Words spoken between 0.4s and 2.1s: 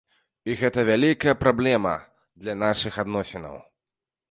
І гэта вялікая праблема